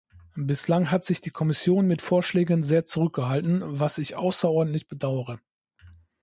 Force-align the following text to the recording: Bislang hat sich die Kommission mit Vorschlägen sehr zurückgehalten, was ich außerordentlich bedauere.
Bislang 0.35 0.89
hat 0.89 1.05
sich 1.05 1.21
die 1.21 1.29
Kommission 1.29 1.85
mit 1.85 2.01
Vorschlägen 2.01 2.63
sehr 2.63 2.85
zurückgehalten, 2.85 3.61
was 3.63 3.99
ich 3.99 4.15
außerordentlich 4.15 4.87
bedauere. 4.87 5.37